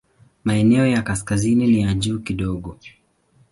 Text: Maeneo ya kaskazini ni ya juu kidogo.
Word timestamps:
Maeneo 0.43 0.85
ya 0.87 1.01
kaskazini 1.01 1.67
ni 1.67 1.81
ya 1.81 1.93
juu 1.93 2.19
kidogo. 2.19 2.77